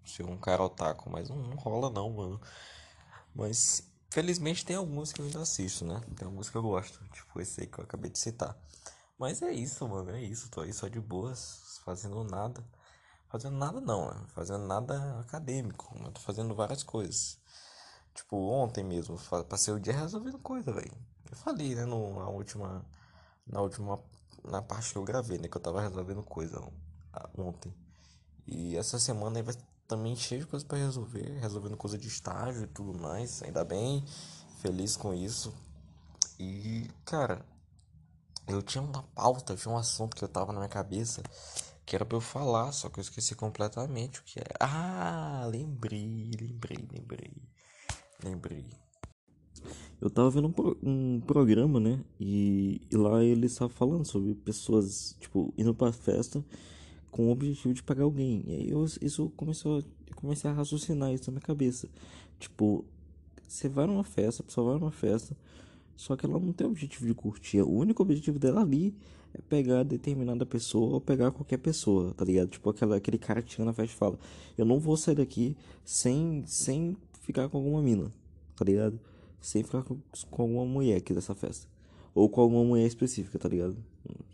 Ser 0.05 0.23
um 0.25 0.37
cara 0.37 0.63
otaku, 0.63 1.09
mas 1.09 1.31
não, 1.31 1.37
não 1.39 1.57
rola 1.57 1.89
não, 1.89 2.11
mano. 2.11 2.41
Mas 3.35 3.91
felizmente 4.11 4.65
tem 4.67 4.77
alguns 4.77 5.13
que 5.13 5.21
eu 5.21 5.25
ainda 5.25 5.41
assisto, 5.41 5.85
né? 5.85 6.01
Tem 6.15 6.27
alguns 6.27 6.51
que 6.51 6.57
eu 6.57 6.63
gosto. 6.63 7.03
Tipo 7.09 7.41
esse 7.41 7.63
aí 7.63 7.67
que 7.67 7.79
eu 7.79 7.85
acabei 7.85 8.11
de 8.11 8.19
citar. 8.19 8.55
Mas 9.19 9.41
é 9.41 9.51
isso, 9.51 9.89
mano. 9.89 10.11
É 10.11 10.23
isso. 10.23 10.51
Tô 10.51 10.61
aí 10.61 10.73
só 10.75 10.89
de 10.89 11.01
boas, 11.01 11.81
fazendo 11.85 12.23
nada. 12.23 12.63
Fazendo 13.29 13.57
nada 13.57 13.81
não, 13.81 14.13
né? 14.13 14.27
Fazendo 14.35 14.67
nada 14.67 15.21
acadêmico. 15.21 15.97
Mas 15.99 16.13
tô 16.13 16.21
fazendo 16.21 16.55
várias 16.55 16.83
coisas. 16.83 17.39
Tipo, 18.15 18.37
ontem 18.37 18.85
mesmo, 18.85 19.19
passei 19.49 19.73
o 19.75 19.81
dia 19.81 19.95
resolvendo 19.95 20.39
coisa, 20.39 20.71
velho. 20.71 20.93
Eu 21.31 21.37
falei, 21.37 21.75
né, 21.75 21.85
no, 21.87 22.21
na 22.21 22.29
última. 22.29 22.85
Na 23.47 23.61
última. 23.63 23.99
Na 24.45 24.61
parte 24.63 24.93
que 24.93 24.99
eu 24.99 25.05
gravei, 25.05 25.39
né? 25.39 25.49
Que 25.49 25.57
eu 25.57 25.63
tava 25.63 25.81
resolvendo 25.81 26.23
coisa 26.23 26.61
ontem. 27.37 27.73
E 28.47 28.77
essa 28.77 28.99
semana 28.99 29.39
aí 29.39 29.43
vai 29.43 29.55
também 29.87 30.17
cheio 30.17 30.43
de 30.43 30.47
coisas 30.47 30.67
para 30.67 30.79
resolver. 30.79 31.39
Resolvendo 31.41 31.77
coisa 31.77 31.99
de 31.99 32.09
estágio 32.09 32.65
e 32.65 32.67
tudo 32.67 32.99
mais. 32.99 33.43
Ainda 33.43 33.65
bem. 33.65 34.05
Feliz 34.61 34.97
com 34.97 35.13
isso. 35.13 35.53
E, 36.39 36.91
cara, 37.05 37.45
eu 38.49 38.63
tinha 38.63 38.83
uma 38.83 39.03
pauta, 39.15 39.57
tinha 39.57 39.73
um 39.73 39.79
assunto 39.79 40.17
que 40.17 40.25
eu 40.25 40.29
tava 40.29 40.53
na 40.53 40.61
minha 40.61 40.69
cabeça 40.69 41.23
que 41.87 41.95
era 41.95 42.05
pra 42.05 42.17
eu 42.17 42.21
falar, 42.21 42.73
só 42.73 42.89
que 42.89 42.99
eu 42.99 43.03
esqueci 43.03 43.35
completamente 43.35 44.21
o 44.21 44.25
que 44.25 44.39
era. 44.39 44.55
Ah, 44.59 45.47
lembrei, 45.51 46.31
lembrei, 46.41 46.89
lembrei. 46.93 47.33
Lembrei. 48.23 48.65
Eu 50.01 50.11
tava 50.11 50.31
vendo 50.31 50.49
um, 50.49 50.53
pro, 50.53 50.79
um 50.83 51.21
programa, 51.21 51.79
né? 51.79 52.03
E, 52.19 52.81
e 52.91 52.97
lá 52.97 53.23
ele 53.23 53.47
estava 53.47 53.71
falando 53.71 54.05
sobre 54.05 54.35
pessoas, 54.35 55.17
tipo, 55.21 55.53
indo 55.57 55.75
pra 55.75 55.93
festa 55.93 56.45
com 57.15 57.29
o 57.29 57.31
objetivo 57.31 57.73
de 57.73 57.81
pagar 57.81 58.03
alguém. 58.03 58.43
E 58.45 58.53
aí 58.57 58.71
eu, 58.71 58.85
isso 59.01 59.31
começou, 59.37 59.79
eu 59.79 60.17
comecei 60.17 60.51
a 60.51 60.53
raciocinar 60.53 61.13
isso 61.13 61.31
na 61.31 61.35
minha 61.35 61.47
cabeça. 61.47 61.89
Tipo, 62.41 62.85
você 63.47 63.69
vai 63.69 63.87
numa 63.87 64.03
festa, 64.03 64.43
a 64.43 64.45
pessoa 64.45 64.73
vai 64.73 64.81
numa 64.81 64.91
festa 64.91 65.37
só 65.95 66.17
que 66.17 66.27
ela 66.27 66.41
não 66.41 66.53
tem 66.53 66.67
o 66.67 66.71
objetivo 66.71 67.07
de 67.07 67.15
curtir. 67.15 67.63
O 67.63 67.71
único 67.71 68.03
objetivo 68.03 68.37
dela 68.37 68.63
ali 68.63 68.93
é 69.33 69.41
pegar 69.41 69.85
determinada 69.85 70.45
pessoa 70.45 70.95
ou 70.95 71.01
pegar 71.01 71.31
qualquer 71.31 71.59
pessoa, 71.59 72.13
tá 72.15 72.25
ligado? 72.25 72.49
Tipo 72.49 72.71
aquela, 72.71 72.97
aquele 72.97 73.17
cara 73.17 73.41
que 73.41 73.53
chega 73.53 73.65
na 73.65 73.73
festa 73.73 73.95
e 73.95 73.97
fala: 73.97 74.19
Eu 74.59 74.65
não 74.65 74.81
vou 74.81 74.97
sair 74.97 75.15
daqui 75.15 75.57
sem, 75.85 76.43
sem 76.49 76.97
ficar 77.21 77.49
com 77.49 77.59
alguma 77.59 77.81
mina, 77.81 78.11
tá 78.57 78.65
ligado? 78.65 78.99
Sem 79.41 79.63
ficar 79.63 79.85
com, 79.85 79.99
com 80.33 80.43
alguma 80.43 80.67
mulher 80.67 80.97
aqui 80.97 81.15
dessa 81.15 81.33
festa. 81.33 81.69
Ou 82.13 82.29
com 82.29 82.41
alguma 82.41 82.65
mulher 82.65 82.89
específica, 82.89 83.39
tá 83.39 83.49
ligado? 83.49 83.77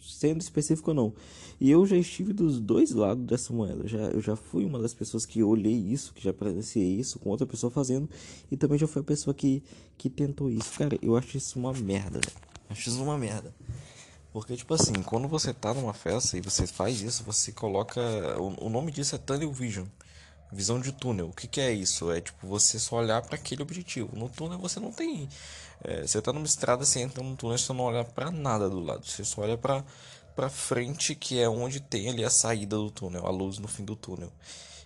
Sendo 0.00 0.41
específico 0.41 0.91
ou 0.91 0.95
não. 0.95 1.15
E 1.61 1.71
eu 1.71 1.85
já 1.85 1.97
estive 1.97 2.33
dos 2.33 2.59
dois 2.59 2.93
lados 2.93 3.25
dessa 3.27 3.53
moeda. 3.53 3.87
Já, 3.87 3.99
eu 3.99 4.21
já 4.21 4.35
fui 4.35 4.65
uma 4.65 4.79
das 4.79 4.95
pessoas 4.95 5.27
que 5.27 5.43
olhei 5.43 5.75
isso, 5.75 6.15
que 6.15 6.23
já 6.23 6.33
presenciei 6.33 6.99
isso 6.99 7.19
com 7.19 7.29
outra 7.29 7.47
pessoa 7.47 7.71
fazendo. 7.71 8.09
E 8.50 8.57
também 8.57 8.79
já 8.79 8.87
fui 8.87 9.03
a 9.03 9.05
pessoa 9.05 9.35
que, 9.35 9.62
que 9.99 10.09
tentou 10.09 10.50
isso. 10.50 10.73
Cara, 10.79 10.99
eu 11.03 11.17
acho 11.17 11.37
isso 11.37 11.59
uma 11.59 11.73
merda. 11.73 12.21
Acho 12.69 12.89
isso 12.89 13.03
uma 13.03 13.19
merda. 13.19 13.55
Porque, 14.33 14.57
tipo 14.57 14.73
assim, 14.73 14.95
quando 15.05 15.27
você 15.27 15.53
tá 15.53 15.75
numa 15.75 15.93
festa 15.93 16.39
e 16.39 16.41
você 16.41 16.67
faz 16.67 17.00
isso, 17.00 17.25
você 17.25 17.53
coloca. 17.53 18.00
O, 18.39 18.67
o 18.67 18.69
nome 18.71 18.93
disso 18.93 19.15
é 19.15 19.19
Tunnel 19.19 19.53
Vision. 19.53 19.87
Visão 20.52 20.80
de 20.80 20.92
túnel. 20.92 21.28
O 21.28 21.33
que, 21.33 21.47
que 21.47 21.61
é 21.61 21.73
isso? 21.73 22.11
É 22.11 22.21
tipo 22.21 22.47
você 22.47 22.78
só 22.78 22.97
olhar 22.97 23.23
para 23.23 23.37
aquele 23.37 23.62
objetivo. 23.62 24.16
No 24.16 24.28
túnel 24.28 24.59
você 24.59 24.80
não 24.80 24.92
tem. 24.92 25.28
É, 25.83 26.07
você 26.07 26.21
tá 26.21 26.33
numa 26.33 26.47
estrada, 26.47 26.85
você 26.85 27.00
entra 27.00 27.23
no 27.23 27.37
túnel, 27.37 27.57
você 27.59 27.73
não 27.73 27.85
olha 27.85 28.04
para 28.04 28.30
nada 28.30 28.69
do 28.69 28.80
lado. 28.80 29.07
Você 29.07 29.25
só 29.25 29.42
olha 29.42 29.57
para 29.57 29.85
para 30.35 30.49
frente, 30.49 31.14
que 31.14 31.38
é 31.40 31.49
onde 31.49 31.80
tem 31.80 32.09
ali 32.09 32.25
a 32.25 32.30
saída 32.30 32.76
do 32.76 32.90
túnel, 32.90 33.26
a 33.26 33.30
luz 33.30 33.59
no 33.59 33.69
fim 33.69 33.85
do 33.85 33.97
túnel. 33.97 34.33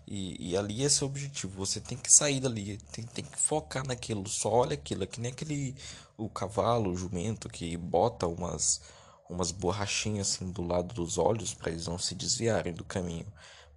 E, 0.06 0.50
e 0.50 0.56
ali 0.56 0.84
é 0.84 0.88
seu 0.88 1.06
objetivo. 1.06 1.64
Você 1.64 1.80
tem 1.80 1.96
que 1.96 2.12
sair 2.12 2.40
dali, 2.40 2.78
tem, 2.92 3.04
tem 3.04 3.24
que 3.24 3.38
focar 3.38 3.86
naquilo. 3.86 4.28
Só 4.28 4.50
olha 4.50 4.74
aquilo. 4.74 5.04
É 5.04 5.06
que 5.06 5.20
nem 5.20 5.32
aquele 5.32 5.74
o 6.16 6.28
cavalo, 6.28 6.90
o 6.90 6.96
jumento 6.96 7.48
que 7.48 7.76
bota 7.76 8.26
umas 8.26 8.80
umas 9.28 9.50
borrachinhas 9.50 10.32
assim 10.34 10.50
do 10.50 10.62
lado 10.62 10.94
dos 10.94 11.16
olhos 11.18 11.54
para 11.54 11.70
eles 11.70 11.86
não 11.86 11.98
se 11.98 12.14
desviarem 12.14 12.74
do 12.74 12.84
caminho 12.84 13.26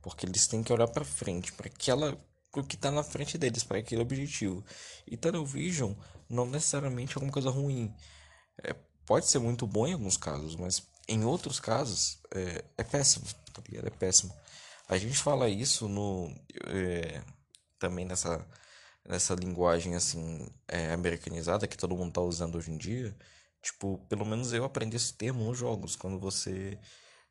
porque 0.08 0.26
eles 0.26 0.48
têm 0.48 0.64
que 0.64 0.72
olhar 0.72 0.88
para 0.88 1.04
frente, 1.04 1.52
para 1.52 1.68
aquela 1.68 2.18
o 2.56 2.64
que 2.64 2.78
tá 2.78 2.90
na 2.90 3.04
frente 3.04 3.38
deles, 3.38 3.64
para 3.64 3.78
aquele 3.78 4.02
objetivo. 4.02 4.64
E 5.06 5.18
Tunnel 5.18 5.46
Vision 5.46 5.94
não 6.30 6.46
necessariamente 6.46 7.12
é 7.12 7.16
alguma 7.16 7.32
coisa 7.32 7.50
ruim. 7.50 7.94
É, 8.64 8.74
pode 9.06 9.28
ser 9.28 9.40
muito 9.40 9.68
bom 9.68 9.86
em 9.86 9.94
alguns 9.94 10.16
casos, 10.16 10.56
mas 10.56 10.82
em 11.08 11.26
outros 11.26 11.60
casos 11.60 12.20
é, 12.34 12.64
é 12.78 12.84
péssimo, 12.84 13.26
tá 13.54 13.62
ligado? 13.68 13.88
É 13.88 13.92
péssimo. 13.92 14.34
A 14.88 14.98
gente 14.98 15.18
fala 15.18 15.50
isso 15.50 15.90
no 15.90 16.34
é, 16.68 17.22
também 17.78 18.06
nessa 18.06 18.48
nessa 19.06 19.36
linguagem 19.36 19.96
assim 19.96 20.50
é, 20.68 20.94
americanizada 20.94 21.68
que 21.68 21.78
todo 21.78 21.96
mundo 21.96 22.14
tá 22.14 22.22
usando 22.22 22.56
hoje 22.56 22.72
em 22.72 22.78
dia. 22.78 23.16
Tipo, 23.62 23.98
pelo 24.10 24.26
menos 24.26 24.54
eu 24.54 24.64
aprendi 24.64 24.96
esse 24.96 25.14
termo 25.14 25.44
nos 25.44 25.58
jogos, 25.58 25.96
quando 25.98 26.18
você 26.18 26.80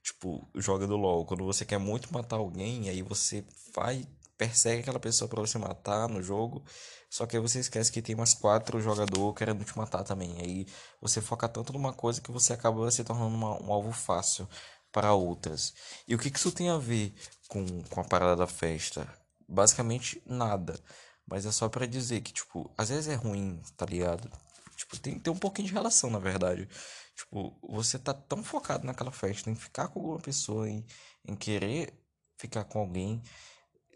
tipo 0.06 0.48
joga 0.54 0.86
do 0.86 0.96
LoL, 0.96 1.26
quando 1.26 1.44
você 1.44 1.64
quer 1.64 1.78
muito 1.78 2.12
matar 2.12 2.36
alguém, 2.36 2.88
aí 2.88 3.02
você 3.02 3.44
vai 3.75 4.06
persegue 4.38 4.82
aquela 4.82 5.00
pessoa 5.00 5.28
para 5.28 5.40
você 5.40 5.58
matar 5.58 6.08
no 6.08 6.22
jogo. 6.22 6.62
Só 7.10 7.26
que 7.26 7.36
aí 7.36 7.42
você 7.42 7.60
esquece 7.60 7.90
que 7.90 8.02
tem 8.02 8.14
mais 8.14 8.34
quatro 8.34 8.80
jogadores 8.80 9.34
querendo 9.36 9.64
te 9.64 9.76
matar 9.76 10.04
também. 10.04 10.36
Aí 10.40 10.66
você 11.00 11.20
foca 11.20 11.48
tanto 11.48 11.72
numa 11.72 11.92
coisa 11.92 12.20
que 12.20 12.30
você 12.30 12.52
acaba 12.52 12.90
se 12.90 13.02
tornando 13.02 13.34
uma, 13.34 13.62
um 13.62 13.72
alvo 13.72 13.92
fácil 13.92 14.48
para 14.92 15.14
outras. 15.14 15.75
E 16.06 16.14
o 16.14 16.18
que, 16.18 16.30
que 16.30 16.38
isso 16.38 16.52
tem 16.52 16.68
a 16.68 16.78
ver 16.78 17.14
com, 17.48 17.82
com 17.84 18.00
a 18.00 18.04
parada 18.04 18.36
da 18.36 18.46
festa? 18.46 19.08
Basicamente 19.48 20.22
nada. 20.26 20.78
Mas 21.26 21.46
é 21.46 21.50
só 21.50 21.68
para 21.68 21.86
dizer 21.86 22.20
que, 22.20 22.32
tipo, 22.32 22.70
às 22.76 22.90
vezes 22.90 23.08
é 23.08 23.14
ruim, 23.14 23.60
tá 23.76 23.86
ligado? 23.86 24.30
Tipo, 24.76 24.98
tem, 24.98 25.18
tem 25.18 25.32
um 25.32 25.38
pouquinho 25.38 25.68
de 25.68 25.75
relação, 25.75 26.10
na 26.10 26.18
verdade. 26.18 26.68
Tipo, 27.16 27.58
você 27.62 27.99
tá 27.99 28.12
tão 28.12 28.44
focado 28.44 28.87
naquela 28.87 29.11
festa, 29.11 29.50
em 29.50 29.54
ficar 29.54 29.88
com 29.88 30.00
alguma 30.00 30.18
pessoa, 30.20 30.68
em, 30.68 30.85
em 31.25 31.35
querer 31.35 31.99
ficar 32.37 32.64
com 32.64 32.80
alguém, 32.80 33.23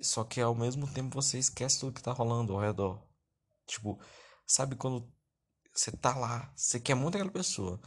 só 0.00 0.24
que 0.24 0.40
ao 0.40 0.54
mesmo 0.54 0.90
tempo 0.92 1.20
você 1.20 1.38
esquece 1.38 1.80
tudo 1.80 1.92
que 1.92 2.02
tá 2.02 2.12
rolando 2.12 2.54
ao 2.54 2.60
redor. 2.60 3.02
Tipo, 3.66 4.00
sabe 4.46 4.74
quando 4.74 5.06
você 5.72 5.92
tá 5.92 6.16
lá, 6.16 6.50
você 6.56 6.80
quer 6.80 6.94
muito 6.94 7.16
aquela 7.16 7.30
pessoa, 7.30 7.78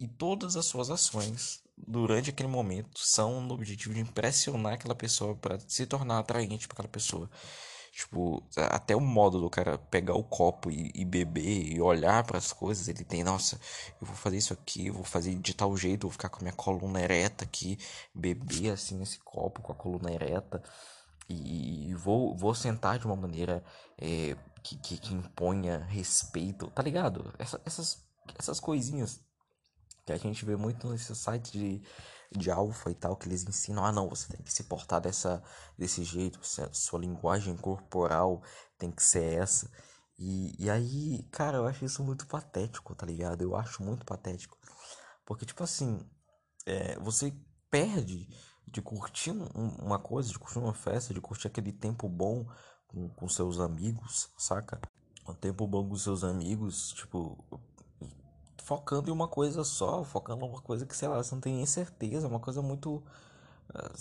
e 0.00 0.08
todas 0.08 0.56
as 0.56 0.66
suas 0.66 0.90
ações 0.90 1.62
durante 1.76 2.30
aquele 2.30 2.48
momento 2.48 2.98
são 2.98 3.40
no 3.40 3.54
objetivo 3.54 3.94
de 3.94 4.00
impressionar 4.00 4.74
aquela 4.74 4.94
pessoa 4.94 5.36
para 5.36 5.58
se 5.60 5.86
tornar 5.86 6.18
atraente 6.18 6.66
para 6.66 6.76
aquela 6.76 6.88
pessoa. 6.88 7.30
Tipo, 7.92 8.42
até 8.56 8.96
o 8.96 9.00
modo 9.00 9.38
do 9.38 9.50
cara 9.50 9.76
pegar 9.76 10.14
o 10.14 10.24
copo 10.24 10.70
e, 10.70 10.90
e 10.94 11.04
beber 11.04 11.74
e 11.74 11.78
olhar 11.78 12.24
para 12.24 12.38
as 12.38 12.50
coisas, 12.50 12.88
ele 12.88 13.04
tem, 13.04 13.22
nossa, 13.22 13.60
eu 14.00 14.06
vou 14.06 14.16
fazer 14.16 14.38
isso 14.38 14.54
aqui, 14.54 14.88
vou 14.88 15.04
fazer 15.04 15.34
de 15.34 15.52
tal 15.52 15.76
jeito, 15.76 16.06
vou 16.06 16.10
ficar 16.10 16.30
com 16.30 16.38
a 16.38 16.42
minha 16.42 16.54
coluna 16.54 17.02
ereta 17.02 17.44
aqui, 17.44 17.78
beber 18.14 18.70
assim 18.70 19.02
esse 19.02 19.18
copo 19.18 19.60
com 19.60 19.72
a 19.72 19.76
coluna 19.76 20.10
ereta 20.10 20.62
e 21.28 21.94
vou, 21.94 22.34
vou 22.34 22.54
sentar 22.54 22.98
de 22.98 23.04
uma 23.04 23.14
maneira 23.14 23.62
é, 23.98 24.36
que, 24.62 24.78
que, 24.78 24.96
que, 24.96 25.12
imponha 25.12 25.78
respeito, 25.84 26.70
tá 26.70 26.82
ligado? 26.82 27.30
Essa, 27.38 27.60
essas, 27.64 28.02
essas 28.38 28.58
coisinhas 28.58 29.20
que 30.06 30.12
a 30.12 30.16
gente 30.16 30.46
vê 30.46 30.56
muito 30.56 30.88
nesses 30.88 31.18
sites 31.18 31.52
de, 31.52 31.82
de 32.38 32.50
alfa 32.50 32.90
e 32.90 32.94
tal, 32.94 33.16
que 33.16 33.28
eles 33.28 33.44
ensinam, 33.44 33.84
ah 33.84 33.92
não, 33.92 34.08
você 34.08 34.28
tem 34.28 34.42
que 34.42 34.52
se 34.52 34.64
portar 34.64 35.00
dessa, 35.00 35.42
desse 35.78 36.04
jeito, 36.04 36.40
sua 36.72 36.98
linguagem 37.00 37.56
corporal 37.56 38.42
tem 38.78 38.90
que 38.90 39.02
ser 39.02 39.40
essa. 39.40 39.70
E, 40.18 40.54
e 40.58 40.70
aí, 40.70 41.22
cara, 41.30 41.58
eu 41.58 41.66
acho 41.66 41.84
isso 41.84 42.02
muito 42.04 42.26
patético, 42.26 42.94
tá 42.94 43.06
ligado? 43.06 43.42
Eu 43.42 43.56
acho 43.56 43.82
muito 43.82 44.04
patético. 44.04 44.56
Porque, 45.24 45.44
tipo 45.44 45.62
assim, 45.62 46.00
é, 46.66 46.98
você 46.98 47.34
perde 47.70 48.28
de 48.66 48.80
curtir 48.80 49.32
uma 49.32 49.98
coisa, 49.98 50.30
de 50.30 50.38
curtir 50.38 50.58
uma 50.58 50.74
festa, 50.74 51.12
de 51.12 51.20
curtir 51.20 51.48
aquele 51.48 51.72
tempo 51.72 52.08
bom 52.08 52.46
com, 52.86 53.08
com 53.08 53.28
seus 53.28 53.58
amigos, 53.58 54.30
saca? 54.38 54.80
Um 55.28 55.34
tempo 55.34 55.66
bom 55.66 55.88
com 55.88 55.96
seus 55.96 56.24
amigos, 56.24 56.92
tipo, 56.92 57.44
focando 58.64 59.10
em 59.10 59.12
uma 59.12 59.28
coisa 59.28 59.64
só, 59.64 60.04
focando 60.04 60.44
em 60.44 60.48
uma 60.48 60.60
coisa 60.60 60.86
que, 60.86 60.96
sei 60.96 61.08
lá, 61.08 61.22
você 61.22 61.34
não 61.34 61.42
tem 61.42 61.54
nem 61.54 61.66
certeza, 61.66 62.28
uma 62.28 62.40
coisa 62.40 62.62
muito. 62.62 63.02
Eh, 63.74 63.92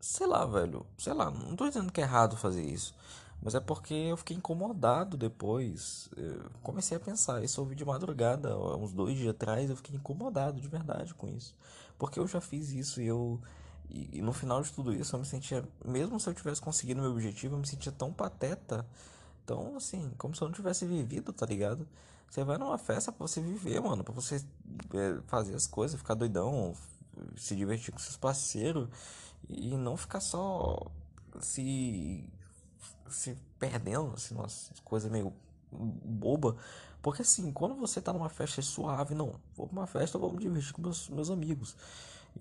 sei 0.00 0.26
lá, 0.26 0.44
velho, 0.44 0.86
sei 0.98 1.12
lá, 1.12 1.30
não 1.30 1.56
tô 1.56 1.68
dizendo 1.68 1.92
que 1.92 2.00
é 2.00 2.04
errado 2.04 2.36
fazer 2.36 2.62
isso. 2.62 2.94
Mas 3.42 3.54
é 3.54 3.60
porque 3.60 3.94
eu 3.94 4.16
fiquei 4.16 4.36
incomodado 4.36 5.16
depois. 5.16 6.08
Eu 6.16 6.42
comecei 6.62 6.96
a 6.96 7.00
pensar. 7.00 7.42
Isso 7.42 7.60
eu 7.60 7.64
ouvi 7.64 7.74
de 7.74 7.84
madrugada, 7.84 8.56
uns 8.56 8.92
dois 8.92 9.16
dias 9.16 9.30
atrás. 9.30 9.68
Eu 9.68 9.76
fiquei 9.76 9.96
incomodado 9.96 10.60
de 10.60 10.68
verdade 10.68 11.12
com 11.14 11.28
isso. 11.28 11.54
Porque 11.98 12.20
eu 12.20 12.26
já 12.28 12.40
fiz 12.40 12.70
isso 12.70 13.02
e 13.02 13.06
eu 13.06 13.40
e, 13.90 14.18
e, 14.18 14.22
no 14.22 14.32
final 14.32 14.62
de 14.62 14.72
tudo 14.72 14.94
isso 14.94 15.14
eu 15.14 15.20
me 15.20 15.26
sentia, 15.26 15.62
mesmo 15.84 16.18
se 16.18 16.28
eu 16.28 16.34
tivesse 16.34 16.60
conseguido 16.60 17.02
meu 17.02 17.10
objetivo, 17.10 17.56
eu 17.56 17.58
me 17.58 17.66
sentia 17.66 17.92
tão 17.92 18.12
pateta. 18.12 18.86
Tão 19.44 19.76
assim, 19.76 20.12
como 20.16 20.34
se 20.34 20.42
eu 20.42 20.48
não 20.48 20.54
tivesse 20.54 20.86
vivido, 20.86 21.32
tá 21.32 21.44
ligado? 21.44 21.86
Você 22.32 22.44
vai 22.44 22.56
numa 22.56 22.78
festa 22.78 23.12
pra 23.12 23.28
você 23.28 23.42
viver, 23.42 23.78
mano, 23.78 24.02
pra 24.02 24.14
você 24.14 24.36
é, 24.94 25.20
fazer 25.26 25.54
as 25.54 25.66
coisas, 25.66 26.00
ficar 26.00 26.14
doidão, 26.14 26.74
se 27.36 27.54
divertir 27.54 27.92
com 27.92 27.98
seus 27.98 28.16
parceiros 28.16 28.88
e 29.50 29.76
não 29.76 29.98
ficar 29.98 30.20
só 30.20 30.80
se 31.40 32.26
se 33.10 33.36
perdendo, 33.58 34.14
assim, 34.14 34.34
umas 34.34 34.72
coisas 34.82 35.12
meio 35.12 35.30
boba. 35.70 36.56
Porque 37.02 37.20
assim, 37.20 37.52
quando 37.52 37.74
você 37.74 38.00
tá 38.00 38.14
numa 38.14 38.30
festa 38.30 38.60
é 38.60 38.64
suave, 38.64 39.14
não, 39.14 39.34
vou 39.54 39.66
pra 39.66 39.80
uma 39.80 39.86
festa, 39.86 40.16
vou 40.18 40.32
me 40.32 40.38
divertir 40.38 40.72
com 40.72 40.80
meus, 40.80 41.10
meus 41.10 41.28
amigos. 41.28 41.76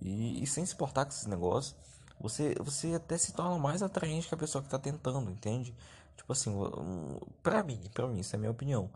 E, 0.01 0.41
e 0.41 0.47
sem 0.47 0.65
se 0.65 0.73
portar 0.73 1.03
com 1.03 1.11
esses 1.11 1.25
negócios, 1.25 1.75
você, 2.17 2.55
você 2.61 2.93
até 2.93 3.17
se 3.17 3.33
torna 3.33 3.59
mais 3.59 3.83
atraente 3.83 4.29
que 4.29 4.35
a 4.35 4.37
pessoa 4.37 4.63
que 4.63 4.69
tá 4.69 4.79
tentando, 4.79 5.29
entende? 5.29 5.75
Tipo 6.15 6.31
assim, 6.31 6.49
pra 7.43 7.61
mim, 7.61 7.81
pra 7.93 8.07
mim, 8.07 8.21
isso 8.21 8.33
é 8.33 8.37
a 8.37 8.39
minha 8.39 8.51
opinião. 8.51 8.89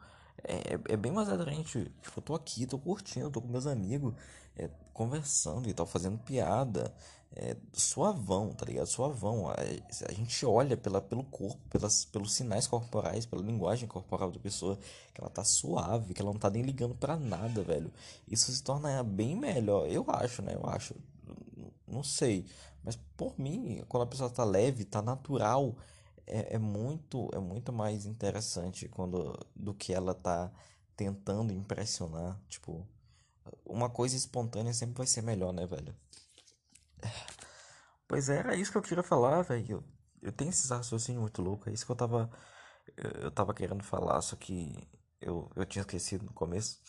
É, 0.47 0.93
é 0.93 0.97
bem 0.97 1.11
mais 1.11 1.29
atraente. 1.29 1.91
Tipo, 2.01 2.19
eu 2.19 2.21
tô 2.21 2.35
aqui, 2.35 2.65
tô 2.65 2.77
curtindo, 2.77 3.29
tô 3.29 3.41
com 3.41 3.47
meus 3.47 3.67
amigos, 3.67 4.13
é, 4.55 4.69
conversando 4.93 5.67
e 5.69 5.73
tal, 5.73 5.85
fazendo 5.85 6.17
piada 6.19 6.93
é, 7.35 7.57
suavão, 7.73 8.53
tá 8.53 8.65
ligado? 8.65 8.87
Suavão. 8.87 9.49
A, 9.49 9.55
a, 10.07 10.13
gente 10.13 10.45
olha 10.45 10.77
pela, 10.77 11.01
pelo 11.01 11.23
corpo, 11.25 11.59
pelas, 11.69 12.05
pelos 12.05 12.33
sinais 12.33 12.65
corporais, 12.65 13.25
pela 13.25 13.41
linguagem 13.43 13.87
corporal 13.87 14.31
da 14.31 14.39
pessoa, 14.39 14.79
que 15.13 15.19
ela 15.19 15.29
tá 15.29 15.43
suave, 15.43 16.13
que 16.13 16.21
ela 16.21 16.31
não 16.31 16.39
tá 16.39 16.49
nem 16.49 16.63
ligando 16.63 16.95
para 16.95 17.17
nada, 17.17 17.61
velho. 17.61 17.91
Isso 18.27 18.51
se 18.51 18.63
torna 18.63 19.03
bem 19.03 19.35
melhor, 19.35 19.87
eu 19.87 20.05
acho, 20.07 20.41
né? 20.41 20.55
Eu 20.55 20.69
acho. 20.69 20.95
Não 21.87 22.03
sei. 22.03 22.45
Mas 22.83 22.97
por 23.17 23.37
mim, 23.37 23.83
quando 23.89 24.03
a 24.03 24.07
pessoa 24.07 24.29
tá 24.29 24.43
leve, 24.43 24.85
tá 24.85 25.01
natural, 25.01 25.75
é, 26.27 26.55
é 26.55 26.59
muito, 26.59 27.29
é 27.33 27.39
muito 27.39 27.71
mais 27.73 28.05
interessante 28.05 28.87
quando 28.89 29.37
do 29.55 29.73
que 29.73 29.93
ela 29.93 30.13
tá 30.13 30.51
tentando 30.95 31.53
impressionar. 31.53 32.39
Tipo, 32.49 32.87
uma 33.65 33.89
coisa 33.89 34.15
espontânea 34.15 34.73
sempre 34.73 34.97
vai 34.97 35.07
ser 35.07 35.21
melhor, 35.21 35.53
né, 35.53 35.65
velho? 35.67 35.95
Pois 38.07 38.29
é, 38.29 38.37
era 38.37 38.55
isso 38.55 38.71
que 38.71 38.77
eu 38.77 38.81
queria 38.81 39.03
falar, 39.03 39.41
velho. 39.41 39.77
Eu, 39.77 39.83
eu 40.21 40.31
tenho 40.31 40.49
esses 40.49 40.69
raciocínios 40.69 41.21
muito 41.21 41.41
loucos. 41.41 41.67
É 41.67 41.71
isso 41.73 41.85
que 41.85 41.91
eu 41.91 41.95
tava. 41.95 42.29
Eu 42.97 43.31
tava 43.31 43.53
querendo 43.53 43.83
falar, 43.83 44.21
só 44.21 44.35
que 44.35 44.87
eu, 45.19 45.49
eu 45.55 45.65
tinha 45.65 45.81
esquecido 45.81 46.23
no 46.25 46.33
começo. 46.33 46.79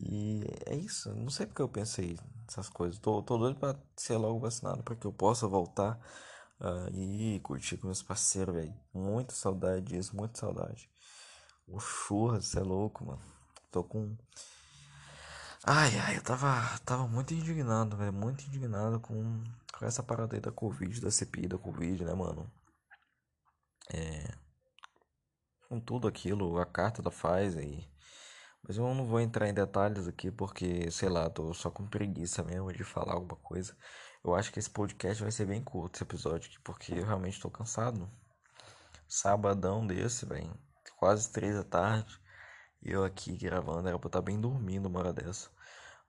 E 0.00 0.44
é 0.66 0.74
isso. 0.74 1.14
Não 1.14 1.30
sei 1.30 1.46
porque 1.46 1.62
eu 1.62 1.68
pensei 1.68 2.18
nessas 2.46 2.68
coisas. 2.68 2.98
Tô, 2.98 3.22
tô 3.22 3.36
doido 3.36 3.58
pra 3.58 3.76
ser 3.96 4.16
logo 4.16 4.38
vacinado 4.40 4.82
para 4.82 4.96
que 4.96 5.06
eu 5.06 5.12
possa 5.12 5.46
voltar 5.46 5.98
e 6.92 7.40
curtir 7.40 7.76
com 7.76 7.86
meus 7.86 8.02
parceiros, 8.02 8.54
velho. 8.54 8.74
Muita 8.92 9.34
saudade 9.34 9.82
disso, 9.86 10.16
muita 10.16 10.38
saudade. 10.38 10.90
O 11.66 11.78
churras, 11.78 12.46
você 12.46 12.58
é 12.58 12.62
louco, 12.62 13.04
mano. 13.04 13.22
Tô 13.70 13.84
com 13.84 14.16
Ai, 15.64 15.90
ai, 15.98 16.16
eu 16.16 16.22
tava, 16.22 16.78
tava 16.84 17.06
muito 17.06 17.34
indignado, 17.34 17.96
velho. 17.96 18.12
Muito 18.12 18.44
indignado 18.46 18.98
com, 19.00 19.44
com 19.76 19.84
essa 19.84 20.02
parada 20.02 20.34
aí 20.36 20.40
da 20.40 20.50
Covid, 20.52 21.00
da 21.00 21.10
CPI 21.10 21.48
da 21.48 21.58
Covid, 21.58 22.04
né, 22.04 22.14
mano? 22.14 22.50
É. 23.92 24.32
Com 25.68 25.78
tudo 25.80 26.08
aquilo, 26.08 26.58
a 26.58 26.64
carta 26.66 27.02
da 27.02 27.10
Pfizer 27.10 27.62
aí. 27.62 27.86
Mas 28.62 28.76
eu 28.78 28.94
não 28.94 29.06
vou 29.06 29.20
entrar 29.20 29.48
em 29.48 29.54
detalhes 29.54 30.08
aqui 30.08 30.30
porque, 30.30 30.90
sei 30.90 31.08
lá, 31.08 31.28
tô 31.28 31.52
só 31.54 31.70
com 31.70 31.86
preguiça 31.86 32.42
mesmo 32.42 32.72
de 32.72 32.84
falar 32.84 33.14
alguma 33.14 33.36
coisa. 33.36 33.76
Eu 34.28 34.34
acho 34.34 34.52
que 34.52 34.58
esse 34.58 34.68
podcast 34.68 35.22
vai 35.22 35.32
ser 35.32 35.46
bem 35.46 35.62
curto, 35.62 35.96
esse 35.96 36.04
episódio 36.04 36.50
aqui, 36.50 36.60
porque 36.60 36.92
eu 36.92 37.02
realmente 37.02 37.40
tô 37.40 37.48
cansado. 37.48 38.10
Sabadão 39.08 39.86
desse, 39.86 40.26
velho. 40.26 40.54
Quase 40.98 41.32
três 41.32 41.54
da 41.54 41.64
tarde. 41.64 42.20
Eu 42.82 43.04
aqui 43.04 43.38
gravando, 43.38 43.88
era 43.88 43.98
pra 43.98 44.08
estar 44.08 44.20
bem 44.20 44.38
dormindo 44.38 44.84
uma 44.84 44.98
hora 44.98 45.14
dessa. 45.14 45.48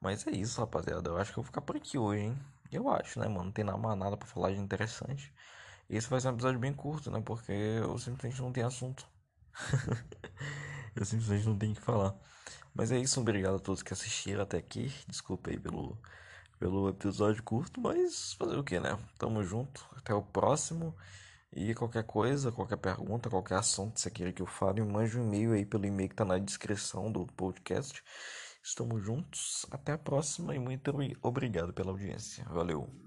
Mas 0.01 0.27
é 0.27 0.31
isso, 0.31 0.59
rapaziada. 0.59 1.09
Eu 1.09 1.15
acho 1.17 1.31
que 1.31 1.39
eu 1.39 1.43
vou 1.43 1.45
ficar 1.45 1.61
por 1.61 1.77
aqui 1.77 1.97
hoje, 1.97 2.23
hein? 2.23 2.37
Eu 2.69 2.89
acho, 2.89 3.21
né, 3.21 3.27
mano? 3.29 3.45
Não 3.45 3.51
tem 3.53 3.63
nada, 3.63 3.95
nada 3.95 4.17
pra 4.17 4.27
falar 4.27 4.51
de 4.51 4.57
interessante. 4.57 5.33
Esse 5.89 6.09
vai 6.09 6.19
ser 6.19 6.27
um 6.27 6.33
episódio 6.33 6.59
bem 6.59 6.73
curto, 6.73 7.09
né? 7.09 7.21
Porque 7.21 7.53
eu 7.53 7.97
simplesmente 7.97 8.41
não 8.41 8.51
tenho 8.51 8.67
assunto. 8.67 9.07
eu 10.93 11.05
simplesmente 11.05 11.45
não 11.45 11.57
tenho 11.57 11.73
que 11.73 11.81
falar. 11.81 12.13
Mas 12.75 12.91
é 12.91 12.97
isso, 12.97 13.21
obrigado 13.21 13.55
a 13.55 13.59
todos 13.59 13.81
que 13.81 13.93
assistiram 13.93 14.43
até 14.43 14.57
aqui. 14.57 14.93
Desculpa 15.07 15.51
aí 15.51 15.57
pelo, 15.57 15.97
pelo 16.59 16.89
episódio 16.89 17.41
curto, 17.41 17.79
mas 17.79 18.33
fazer 18.33 18.57
o 18.57 18.63
que, 18.63 18.79
né? 18.79 18.99
Tamo 19.17 19.41
junto, 19.43 19.87
até 19.95 20.13
o 20.13 20.21
próximo. 20.21 20.93
E 21.51 21.73
qualquer 21.73 22.03
coisa, 22.03 22.51
qualquer 22.51 22.77
pergunta, 22.77 23.29
qualquer 23.29 23.55
assunto 23.55 23.93
que 23.95 24.01
você 24.01 24.11
queira 24.11 24.31
que 24.33 24.41
eu 24.41 24.45
fale, 24.45 24.83
mande 24.83 25.17
um 25.17 25.23
e-mail 25.23 25.53
aí 25.53 25.65
pelo 25.65 25.85
e-mail 25.85 26.09
que 26.09 26.15
tá 26.15 26.25
na 26.25 26.37
descrição 26.37 27.11
do 27.11 27.25
podcast. 27.27 28.03
Estamos 28.61 29.03
juntos, 29.03 29.65
até 29.71 29.93
a 29.93 29.97
próxima 29.97 30.53
e 30.53 30.59
muito 30.59 30.93
obrigado 31.23 31.73
pela 31.73 31.91
audiência. 31.91 32.45
Valeu! 32.49 32.99